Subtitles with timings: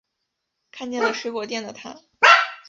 [0.71, 1.95] 看见了水果店的她